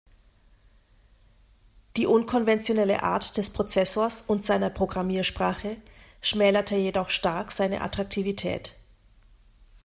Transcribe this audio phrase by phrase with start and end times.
[1.95, 5.77] Die unkonventionelle Art des Prozessors und seiner Programmiersprache
[6.21, 8.73] schmälerte jedoch stark seine Attraktivität.